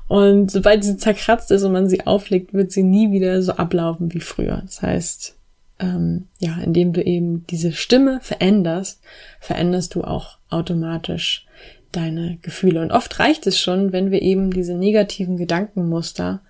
und 0.08 0.52
sobald 0.52 0.84
sie 0.84 0.98
zerkratzt 0.98 1.52
ist 1.52 1.64
und 1.64 1.72
man 1.72 1.90
sie 1.90 2.06
auflegt, 2.06 2.54
wird 2.54 2.72
sie 2.72 2.84
nie 2.84 3.12
wieder 3.12 3.42
so 3.42 3.54
ablaufen 3.54 4.14
wie 4.14 4.20
früher. 4.20 4.62
Das 4.66 4.82
heißt, 4.82 5.36
ähm, 5.80 6.28
ja, 6.40 6.58
indem 6.64 6.94
du 6.94 7.04
eben 7.04 7.46
diese 7.48 7.72
Stimme 7.72 8.20
veränderst, 8.22 9.02
veränderst 9.40 9.96
du 9.96 10.04
auch 10.04 10.38
automatisch 10.50 11.46
deine 11.92 12.38
Gefühle. 12.42 12.82
Und 12.82 12.92
oft 12.92 13.20
reicht 13.20 13.48
es 13.48 13.60
schon, 13.60 13.92
wenn 13.92 14.12
wir 14.12 14.22
eben 14.22 14.52
diese 14.52 14.76
negativen 14.76 15.38
Gedankenmuster 15.38 16.42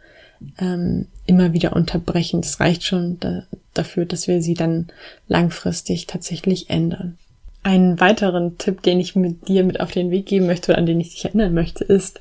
ähm, 0.60 1.08
immer 1.26 1.54
wieder 1.54 1.76
unterbrechen. 1.76 2.42
Das 2.42 2.60
reicht 2.60 2.84
schon 2.84 3.20
da, 3.20 3.44
dafür, 3.74 4.06
dass 4.06 4.28
wir 4.28 4.42
sie 4.42 4.54
dann 4.54 4.88
langfristig 5.28 6.08
tatsächlich 6.08 6.70
ändern. 6.70 7.18
Einen 7.66 8.00
weiteren 8.00 8.60
Tipp, 8.60 8.84
den 8.84 9.00
ich 9.00 9.16
mit 9.16 9.48
dir 9.48 9.64
mit 9.64 9.80
auf 9.80 9.90
den 9.90 10.12
Weg 10.12 10.28
geben 10.28 10.46
möchte 10.46 10.72
oder 10.72 10.78
an 10.78 10.86
den 10.86 11.00
ich 11.00 11.16
dich 11.16 11.26
erinnern 11.26 11.56
möchte, 11.56 11.84
ist, 11.84 12.20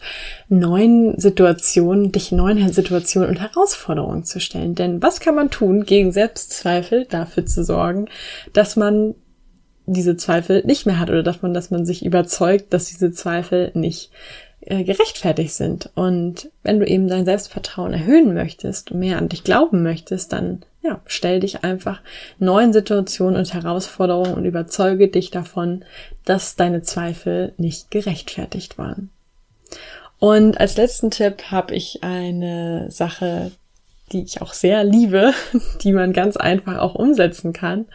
neuen 0.49 1.21
Situationen, 1.21 2.13
dich 2.13 2.33
neuen 2.33 2.73
Situationen 2.73 3.29
und 3.29 3.43
Herausforderungen 3.43 4.25
zu 4.25 4.41
stellen. 4.41 4.75
Denn 4.75 5.03
was 5.03 5.21
kann 5.21 5.35
man 5.35 5.51
tun, 5.51 5.85
gegen 5.85 6.13
Selbstzweifel 6.13 7.05
dafür 7.05 7.45
zu 7.45 7.63
sorgen, 7.63 8.07
dass 8.55 8.77
man 8.77 9.17
diese 9.85 10.17
Zweifel 10.17 10.65
nicht 10.65 10.87
mehr 10.87 10.99
hat 10.99 11.11
oder 11.11 11.23
dass 11.23 11.43
man, 11.43 11.53
dass 11.53 11.71
man 11.71 11.85
sich 11.85 12.07
überzeugt, 12.07 12.73
dass 12.73 12.87
diese 12.87 13.13
Zweifel 13.13 13.71
nicht 13.75 14.13
äh, 14.63 14.83
gerechtfertigt 14.83 15.53
sind. 15.53 15.91
Und 15.95 16.51
wenn 16.63 16.81
du 16.81 16.87
eben 16.87 17.07
dein 17.07 17.27
Selbstvertrauen 17.27 17.93
erhöhen 17.93 18.33
möchtest 18.33 18.93
und 18.93 19.01
mehr 19.01 19.19
an 19.19 19.29
dich 19.29 19.45
glauben 19.45 19.83
möchtest, 19.83 20.33
dann 20.33 20.63
ja, 20.85 21.01
stell 21.07 21.41
dich 21.41 21.65
einfach 21.65 22.03
neuen 22.39 22.75
Situationen 22.75 23.39
und 23.39 23.55
Herausforderungen 23.55 24.35
und 24.35 24.45
überzeuge 24.45 25.09
dich 25.09 25.31
davon, 25.31 25.83
dass 26.27 26.57
deine 26.57 26.83
Zweifel 26.83 27.55
nicht 27.57 27.91
gerechtfertigt 27.91 28.77
waren. 28.77 29.11
Und 30.19 30.61
als 30.61 30.77
letzten 30.77 31.11
Tipp 31.11 31.45
habe 31.51 31.75
ich 31.75 32.05
eine 32.05 32.91
Sache, 32.91 33.51
die 34.13 34.23
ich 34.25 34.43
auch 34.43 34.53
sehr 34.53 34.85
liebe, 34.85 35.33
die 35.83 35.93
man 35.93 36.13
ganz 36.13 36.37
einfach 36.37 36.77
auch 36.79 36.95
umsetzen 36.95 37.55
kann. 37.55 37.87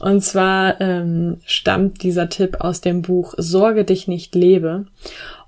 Und 0.00 0.20
zwar 0.20 0.80
ähm, 0.82 1.40
stammt 1.46 2.02
dieser 2.02 2.28
Tipp 2.28 2.58
aus 2.60 2.82
dem 2.82 3.00
Buch 3.00 3.32
Sorge 3.38 3.84
dich 3.84 4.06
nicht 4.06 4.34
lebe. 4.34 4.84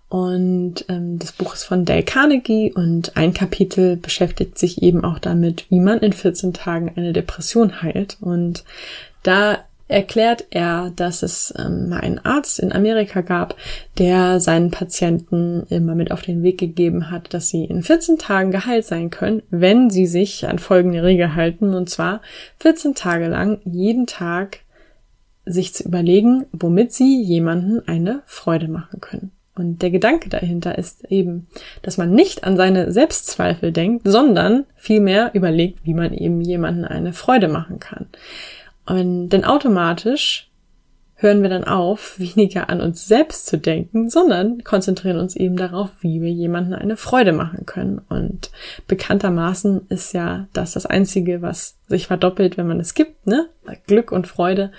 Und 0.08 0.84
ähm, 0.88 1.18
das 1.18 1.32
Buch 1.32 1.54
ist 1.54 1.64
von 1.64 1.84
Dale 1.84 2.04
Carnegie 2.04 2.72
und 2.72 3.16
ein 3.16 3.34
Kapitel 3.34 3.96
beschäftigt 3.96 4.56
sich 4.56 4.82
eben 4.82 5.04
auch 5.04 5.18
damit, 5.18 5.66
wie 5.70 5.80
man 5.80 5.98
in 5.98 6.12
14 6.12 6.52
Tagen 6.52 6.92
eine 6.94 7.12
Depression 7.12 7.82
heilt. 7.82 8.16
Und 8.20 8.64
da 9.24 9.58
erklärt 9.88 10.46
er, 10.50 10.92
dass 10.94 11.22
es 11.22 11.54
ähm, 11.56 11.88
mal 11.88 12.00
einen 12.00 12.24
Arzt 12.24 12.58
in 12.58 12.72
Amerika 12.72 13.20
gab, 13.20 13.56
der 13.98 14.40
seinen 14.40 14.70
Patienten 14.70 15.64
immer 15.70 15.94
mit 15.94 16.10
auf 16.10 16.22
den 16.22 16.42
Weg 16.42 16.58
gegeben 16.58 17.10
hat, 17.10 17.32
dass 17.34 17.48
sie 17.48 17.64
in 17.64 17.82
14 17.82 18.18
Tagen 18.18 18.50
geheilt 18.50 18.84
sein 18.84 19.10
können, 19.10 19.42
wenn 19.50 19.90
sie 19.90 20.06
sich 20.06 20.46
an 20.46 20.58
folgende 20.58 21.02
Regel 21.02 21.34
halten, 21.34 21.74
und 21.74 21.88
zwar 21.88 22.20
14 22.58 22.94
Tage 22.94 23.28
lang 23.28 23.60
jeden 23.64 24.06
Tag 24.06 24.60
sich 25.44 25.72
zu 25.74 25.84
überlegen, 25.84 26.46
womit 26.52 26.92
sie 26.92 27.22
jemanden 27.22 27.86
eine 27.86 28.22
Freude 28.26 28.66
machen 28.66 29.00
können. 29.00 29.30
Und 29.56 29.80
der 29.80 29.90
Gedanke 29.90 30.28
dahinter 30.28 30.76
ist 30.76 31.10
eben, 31.10 31.48
dass 31.82 31.96
man 31.96 32.12
nicht 32.12 32.44
an 32.44 32.56
seine 32.56 32.92
Selbstzweifel 32.92 33.72
denkt, 33.72 34.02
sondern 34.06 34.66
vielmehr 34.76 35.30
überlegt, 35.34 35.80
wie 35.84 35.94
man 35.94 36.12
eben 36.12 36.42
jemanden 36.42 36.84
eine 36.84 37.14
Freude 37.14 37.48
machen 37.48 37.80
kann. 37.80 38.06
Und 38.84 39.30
denn 39.30 39.44
automatisch 39.44 40.50
hören 41.18 41.40
wir 41.40 41.48
dann 41.48 41.64
auf, 41.64 42.18
weniger 42.18 42.68
an 42.68 42.82
uns 42.82 43.08
selbst 43.08 43.46
zu 43.46 43.56
denken, 43.56 44.10
sondern 44.10 44.62
konzentrieren 44.62 45.18
uns 45.18 45.34
eben 45.34 45.56
darauf, 45.56 45.90
wie 46.00 46.20
wir 46.20 46.30
jemanden 46.30 46.74
eine 46.74 46.98
Freude 46.98 47.32
machen 47.32 47.64
können. 47.64 48.00
Und 48.10 48.50
bekanntermaßen 48.86 49.86
ist 49.88 50.12
ja 50.12 50.48
das 50.52 50.72
das 50.72 50.84
Einzige, 50.84 51.40
was 51.40 51.78
sich 51.88 52.06
verdoppelt, 52.06 52.58
wenn 52.58 52.68
man 52.68 52.80
es 52.80 52.92
gibt, 52.92 53.26
ne? 53.26 53.48
Glück 53.86 54.12
und 54.12 54.26
Freude 54.26 54.70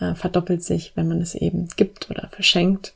äh, 0.00 0.14
verdoppelt 0.14 0.62
sich, 0.64 0.92
wenn 0.96 1.08
man 1.08 1.20
es 1.20 1.34
eben 1.34 1.68
gibt 1.76 2.10
oder 2.10 2.28
verschenkt. 2.30 2.95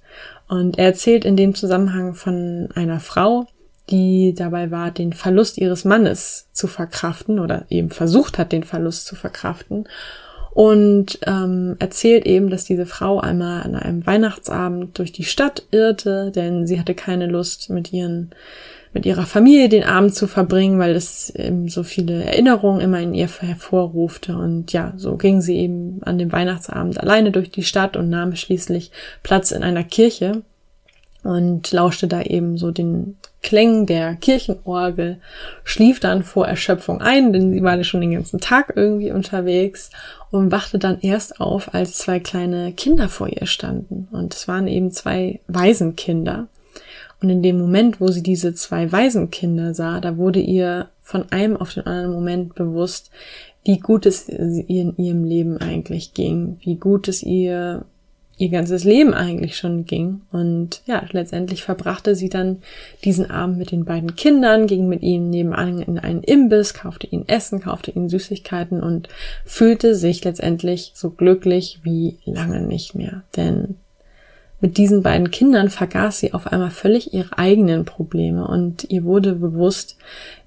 Und 0.50 0.78
er 0.78 0.86
erzählt 0.86 1.24
in 1.24 1.36
dem 1.36 1.54
Zusammenhang 1.54 2.14
von 2.14 2.70
einer 2.74 2.98
Frau, 2.98 3.46
die 3.88 4.34
dabei 4.34 4.72
war, 4.72 4.90
den 4.90 5.12
Verlust 5.12 5.58
ihres 5.58 5.84
Mannes 5.84 6.48
zu 6.52 6.66
verkraften 6.66 7.38
oder 7.38 7.66
eben 7.70 7.90
versucht 7.90 8.36
hat, 8.36 8.50
den 8.50 8.64
Verlust 8.64 9.06
zu 9.06 9.14
verkraften. 9.14 9.88
Und 10.50 11.20
ähm, 11.24 11.76
erzählt 11.78 12.26
eben, 12.26 12.50
dass 12.50 12.64
diese 12.64 12.84
Frau 12.84 13.20
einmal 13.20 13.62
an 13.62 13.76
einem 13.76 14.04
Weihnachtsabend 14.04 14.98
durch 14.98 15.12
die 15.12 15.22
Stadt 15.22 15.68
irrte, 15.70 16.32
denn 16.32 16.66
sie 16.66 16.80
hatte 16.80 16.94
keine 16.94 17.28
Lust, 17.28 17.70
mit 17.70 17.92
ihren 17.92 18.32
mit 18.92 19.06
ihrer 19.06 19.26
Familie 19.26 19.68
den 19.68 19.84
Abend 19.84 20.14
zu 20.14 20.26
verbringen, 20.26 20.78
weil 20.78 20.96
es 20.96 21.30
eben 21.30 21.68
so 21.68 21.82
viele 21.82 22.24
Erinnerungen 22.24 22.80
immer 22.80 23.00
in 23.00 23.14
ihr 23.14 23.28
hervorrufte. 23.28 24.36
Und 24.36 24.72
ja, 24.72 24.92
so 24.96 25.16
ging 25.16 25.40
sie 25.40 25.58
eben 25.58 26.00
an 26.04 26.18
dem 26.18 26.32
Weihnachtsabend 26.32 26.98
alleine 26.98 27.30
durch 27.30 27.50
die 27.50 27.62
Stadt 27.62 27.96
und 27.96 28.10
nahm 28.10 28.34
schließlich 28.34 28.90
Platz 29.22 29.52
in 29.52 29.62
einer 29.62 29.84
Kirche 29.84 30.42
und 31.22 31.70
lauschte 31.70 32.08
da 32.08 32.22
eben 32.22 32.58
so 32.58 32.70
den 32.70 33.16
Klängen 33.42 33.86
der 33.86 34.16
Kirchenorgel, 34.16 35.18
schlief 35.64 35.98
dann 36.00 36.22
vor 36.22 36.46
Erschöpfung 36.46 37.00
ein, 37.00 37.32
denn 37.32 37.52
sie 37.52 37.62
war 37.62 37.82
schon 37.84 38.02
den 38.02 38.12
ganzen 38.12 38.40
Tag 38.40 38.72
irgendwie 38.76 39.12
unterwegs 39.12 39.90
und 40.30 40.52
wachte 40.52 40.78
dann 40.78 41.00
erst 41.00 41.40
auf, 41.40 41.74
als 41.74 41.98
zwei 41.98 42.20
kleine 42.20 42.72
Kinder 42.72 43.08
vor 43.08 43.28
ihr 43.28 43.46
standen. 43.46 44.08
Und 44.12 44.34
es 44.34 44.46
waren 44.46 44.66
eben 44.66 44.90
zwei 44.90 45.40
Waisenkinder. 45.46 46.48
Und 47.22 47.30
in 47.30 47.42
dem 47.42 47.58
Moment, 47.58 48.00
wo 48.00 48.08
sie 48.08 48.22
diese 48.22 48.54
zwei 48.54 48.90
Waisenkinder 48.90 49.74
sah, 49.74 50.00
da 50.00 50.16
wurde 50.16 50.40
ihr 50.40 50.88
von 51.02 51.30
einem 51.30 51.56
auf 51.56 51.74
den 51.74 51.86
anderen 51.86 52.12
Moment 52.12 52.54
bewusst, 52.54 53.10
wie 53.64 53.78
gut 53.78 54.06
es 54.06 54.28
ihr 54.28 54.64
in 54.68 54.96
ihrem 54.96 55.24
Leben 55.24 55.58
eigentlich 55.58 56.14
ging, 56.14 56.56
wie 56.62 56.76
gut 56.76 57.08
es 57.08 57.22
ihr 57.22 57.84
ihr 58.40 58.48
ganzes 58.48 58.84
Leben 58.84 59.12
eigentlich 59.12 59.56
schon 59.56 59.84
ging. 59.84 60.22
Und 60.32 60.82
ja, 60.86 61.04
letztendlich 61.12 61.62
verbrachte 61.62 62.14
sie 62.16 62.30
dann 62.30 62.62
diesen 63.04 63.30
Abend 63.30 63.58
mit 63.58 63.70
den 63.70 63.84
beiden 63.84 64.16
Kindern, 64.16 64.66
ging 64.66 64.88
mit 64.88 65.02
ihnen 65.02 65.30
nebenan 65.30 65.82
in 65.82 65.98
einen 65.98 66.22
Imbiss, 66.22 66.74
kaufte 66.74 67.06
ihnen 67.06 67.28
Essen, 67.28 67.60
kaufte 67.60 67.90
ihnen 67.90 68.08
Süßigkeiten 68.08 68.82
und 68.82 69.08
fühlte 69.44 69.94
sich 69.94 70.24
letztendlich 70.24 70.92
so 70.94 71.10
glücklich 71.10 71.80
wie 71.82 72.16
lange 72.24 72.62
nicht 72.62 72.94
mehr. 72.94 73.22
Denn 73.36 73.76
mit 74.60 74.76
diesen 74.76 75.02
beiden 75.02 75.30
Kindern 75.30 75.70
vergaß 75.70 76.18
sie 76.18 76.34
auf 76.34 76.46
einmal 76.46 76.70
völlig 76.70 77.14
ihre 77.14 77.38
eigenen 77.38 77.84
Probleme 77.84 78.46
und 78.46 78.84
ihr 78.90 79.04
wurde 79.04 79.34
bewusst, 79.34 79.96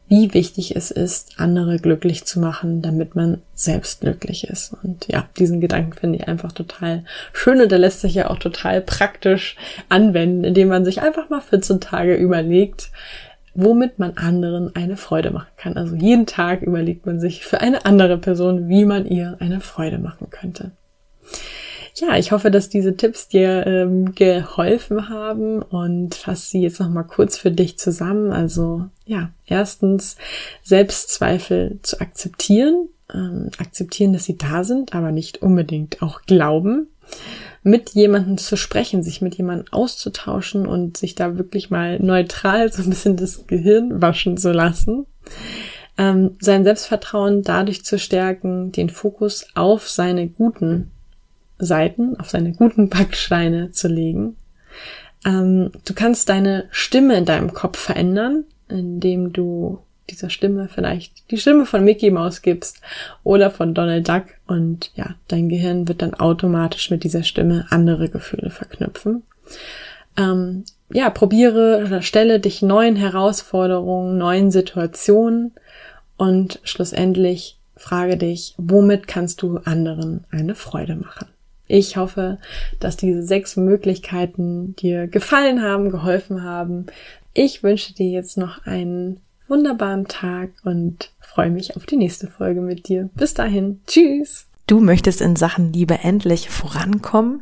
wie 0.07 0.33
wichtig 0.33 0.75
es 0.75 0.91
ist, 0.91 1.39
andere 1.39 1.77
glücklich 1.77 2.25
zu 2.25 2.39
machen, 2.39 2.81
damit 2.81 3.15
man 3.15 3.41
selbst 3.55 4.01
glücklich 4.01 4.43
ist. 4.47 4.75
Und 4.83 5.07
ja, 5.07 5.27
diesen 5.39 5.59
Gedanken 5.61 5.93
finde 5.93 6.19
ich 6.19 6.27
einfach 6.27 6.51
total 6.51 7.05
schön 7.31 7.61
und 7.61 7.71
der 7.71 7.79
lässt 7.79 8.01
sich 8.01 8.13
ja 8.13 8.29
auch 8.29 8.37
total 8.37 8.81
praktisch 8.81 9.55
anwenden, 9.89 10.43
indem 10.43 10.67
man 10.67 10.85
sich 10.85 11.01
einfach 11.01 11.29
mal 11.29 11.41
14 11.41 11.79
Tage 11.79 12.15
überlegt, 12.15 12.91
womit 13.55 13.97
man 13.97 14.17
anderen 14.17 14.75
eine 14.75 14.97
Freude 14.97 15.31
machen 15.31 15.51
kann. 15.57 15.77
Also 15.77 15.95
jeden 15.95 16.27
Tag 16.27 16.61
überlegt 16.61 17.05
man 17.05 17.19
sich 17.19 17.45
für 17.45 17.61
eine 17.61 17.85
andere 17.85 18.17
Person, 18.17 18.67
wie 18.67 18.85
man 18.85 19.07
ihr 19.07 19.37
eine 19.39 19.61
Freude 19.61 19.97
machen 19.97 20.29
könnte 20.29 20.71
ja, 21.95 22.17
ich 22.17 22.31
hoffe, 22.31 22.49
dass 22.49 22.69
diese 22.69 22.97
Tipps 22.97 23.27
dir 23.27 23.67
ähm, 23.67 24.15
geholfen 24.15 25.09
haben 25.09 25.61
und 25.61 26.15
fasse 26.15 26.49
sie 26.49 26.61
jetzt 26.61 26.79
nochmal 26.79 27.05
kurz 27.05 27.37
für 27.37 27.51
dich 27.51 27.77
zusammen. 27.77 28.31
Also 28.31 28.85
ja, 29.05 29.31
erstens 29.45 30.17
Selbstzweifel 30.63 31.79
zu 31.83 32.01
akzeptieren, 32.01 32.89
ähm, 33.13 33.49
akzeptieren, 33.59 34.13
dass 34.13 34.25
sie 34.25 34.37
da 34.37 34.63
sind, 34.63 34.95
aber 34.95 35.11
nicht 35.11 35.41
unbedingt 35.41 36.01
auch 36.01 36.21
glauben 36.23 36.87
mit 37.63 37.91
jemandem 37.91 38.37
zu 38.37 38.57
sprechen, 38.57 39.03
sich 39.03 39.21
mit 39.21 39.35
jemandem 39.35 39.71
auszutauschen 39.71 40.67
und 40.67 40.97
sich 40.97 41.15
da 41.15 41.37
wirklich 41.37 41.69
mal 41.69 41.99
neutral 41.99 42.71
so 42.71 42.83
ein 42.83 42.89
bisschen 42.89 43.15
das 43.15 43.47
Gehirn 43.47 44.01
waschen 44.01 44.37
zu 44.37 44.51
lassen. 44.51 45.05
Ähm, 45.97 46.35
sein 46.39 46.63
Selbstvertrauen 46.63 47.43
dadurch 47.43 47.85
zu 47.85 47.97
stärken, 47.99 48.71
den 48.71 48.89
Fokus 48.89 49.47
auf 49.53 49.89
seine 49.89 50.27
guten 50.27 50.91
Seiten, 51.57 52.19
auf 52.19 52.29
seine 52.29 52.53
guten 52.53 52.89
Backsteine 52.89 53.71
zu 53.71 53.87
legen. 53.87 54.35
Ähm, 55.25 55.71
du 55.85 55.93
kannst 55.93 56.29
deine 56.29 56.65
Stimme 56.71 57.15
in 57.15 57.25
deinem 57.25 57.53
Kopf 57.53 57.79
verändern, 57.79 58.45
indem 58.67 59.33
du 59.33 59.79
dieser 60.09 60.29
Stimme 60.29 60.67
vielleicht 60.67 61.31
die 61.31 61.37
Stimme 61.37 61.65
von 61.65 61.83
Mickey 61.83 62.11
Mouse 62.11 62.41
gibst 62.41 62.81
oder 63.23 63.49
von 63.49 63.73
Donald 63.73 64.07
Duck 64.07 64.25
und 64.47 64.91
ja, 64.95 65.15
dein 65.27 65.47
Gehirn 65.47 65.87
wird 65.87 66.01
dann 66.01 66.13
automatisch 66.13 66.91
mit 66.91 67.03
dieser 67.03 67.23
Stimme 67.23 67.65
andere 67.69 68.09
Gefühle 68.09 68.49
verknüpfen. 68.49 69.23
Ähm, 70.17 70.65
ja, 70.91 71.09
probiere 71.09 71.83
oder 71.85 72.01
stelle 72.01 72.39
dich 72.39 72.61
neuen 72.61 72.95
Herausforderungen, 72.95 74.17
neuen 74.17 74.51
Situationen 74.51 75.53
und 76.17 76.59
schlussendlich 76.63 77.57
frage 77.75 78.17
dich, 78.17 78.53
womit 78.57 79.07
kannst 79.07 79.41
du 79.41 79.57
anderen 79.63 80.25
eine 80.29 80.55
Freude 80.55 80.95
machen? 80.95 81.27
Ich 81.67 81.97
hoffe, 81.97 82.39
dass 82.79 82.97
diese 82.97 83.23
sechs 83.23 83.55
Möglichkeiten 83.55 84.75
dir 84.75 85.07
gefallen 85.07 85.61
haben, 85.61 85.89
geholfen 85.91 86.43
haben. 86.43 86.87
Ich 87.33 87.63
wünsche 87.63 87.93
dir 87.93 88.09
jetzt 88.09 88.37
noch 88.37 88.65
einen 88.65 89.21
wunderbaren 89.47 90.07
Tag 90.07 90.51
und 90.63 91.11
freue 91.19 91.49
mich 91.49 91.75
auf 91.75 91.85
die 91.85 91.97
nächste 91.97 92.27
Folge 92.27 92.61
mit 92.61 92.87
dir. 92.87 93.09
Bis 93.15 93.33
dahin, 93.33 93.81
tschüss. 93.87 94.47
Du 94.67 94.79
möchtest 94.79 95.19
in 95.19 95.35
Sachen 95.35 95.73
Liebe 95.73 95.99
endlich 96.03 96.49
vorankommen, 96.49 97.41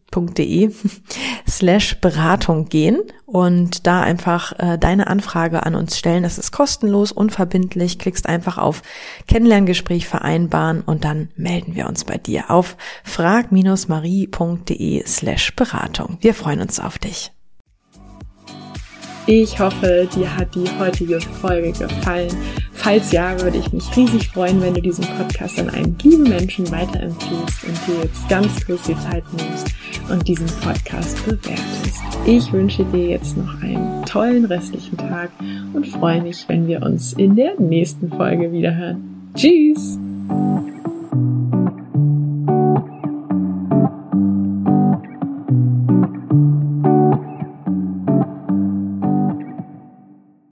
slash 1.47 2.01
Beratung 2.01 2.69
gehen 2.69 2.99
und 3.25 3.87
da 3.87 4.01
einfach 4.01 4.53
äh, 4.59 4.77
deine 4.77 5.07
Anfrage 5.07 5.65
an 5.65 5.75
uns 5.75 5.97
stellen. 5.97 6.23
Das 6.23 6.37
ist 6.37 6.51
kostenlos, 6.51 7.11
unverbindlich. 7.11 7.97
Klickst 7.97 8.27
einfach 8.27 8.57
auf 8.57 8.81
Kennenlerngespräch 9.27 10.07
vereinbaren 10.07 10.81
und 10.81 11.05
dann 11.05 11.29
melden 11.35 11.75
wir 11.75 11.87
uns 11.87 12.03
bei 12.03 12.17
dir 12.17 12.51
auf 12.51 12.77
frag-marie.de 13.03 15.03
slash 15.07 15.55
Beratung. 15.55 16.17
Wir 16.21 16.33
freuen 16.33 16.61
uns 16.61 16.79
auf 16.79 16.99
dich. 16.99 17.31
Ich 19.27 19.59
hoffe, 19.59 20.09
dir 20.13 20.35
hat 20.35 20.55
die 20.55 20.67
heutige 20.79 21.21
Folge 21.21 21.71
gefallen. 21.71 22.35
Falls 22.73 23.11
ja, 23.11 23.39
würde 23.39 23.59
ich 23.59 23.71
mich 23.71 23.95
riesig 23.95 24.29
freuen, 24.29 24.59
wenn 24.61 24.73
du 24.73 24.81
diesen 24.81 25.05
Podcast 25.05 25.59
an 25.59 25.69
einen 25.69 25.95
lieben 25.99 26.23
Menschen 26.23 26.69
weiterempfiehlst 26.71 27.63
und 27.63 27.87
dir 27.87 28.03
jetzt 28.03 28.27
ganz 28.27 28.65
kurz 28.65 28.87
die 28.87 28.99
Zeit 28.99 29.23
nimmst 29.33 29.67
und 30.11 30.27
diesen 30.27 30.47
Podcast 30.47 31.25
bewertest. 31.25 32.01
Ich 32.25 32.51
wünsche 32.51 32.83
dir 32.85 33.07
jetzt 33.07 33.37
noch 33.37 33.61
einen 33.61 34.05
tollen 34.05 34.45
restlichen 34.45 34.97
Tag 34.97 35.31
und 35.73 35.87
freue 35.87 36.21
mich, 36.21 36.47
wenn 36.47 36.67
wir 36.67 36.83
uns 36.83 37.13
in 37.13 37.35
der 37.35 37.59
nächsten 37.59 38.09
Folge 38.09 38.51
wiederhören. 38.51 39.31
Tschüss! 39.35 39.97